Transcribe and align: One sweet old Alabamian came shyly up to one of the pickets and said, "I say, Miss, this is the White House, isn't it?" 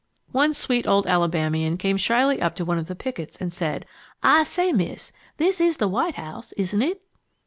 One 0.31 0.55
sweet 0.55 0.87
old 0.87 1.05
Alabamian 1.05 1.77
came 1.77 1.95
shyly 1.95 2.41
up 2.41 2.55
to 2.55 2.65
one 2.65 2.79
of 2.79 2.87
the 2.87 2.95
pickets 2.95 3.37
and 3.39 3.53
said, 3.53 3.85
"I 4.23 4.43
say, 4.45 4.73
Miss, 4.73 5.11
this 5.37 5.61
is 5.61 5.77
the 5.77 5.87
White 5.87 6.15
House, 6.15 6.53
isn't 6.53 6.81
it?" 6.81 7.03